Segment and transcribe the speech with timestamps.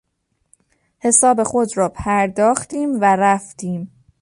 [0.99, 3.91] حساب خود را پرداختیم و رفتیم.